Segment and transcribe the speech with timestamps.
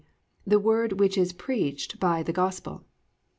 [0.47, 2.87] the Word which is preached by "the Gospel."